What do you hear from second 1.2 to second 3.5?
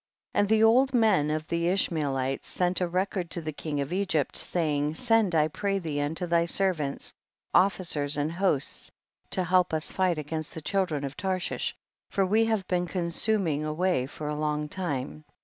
of the Ish maelites sent a record to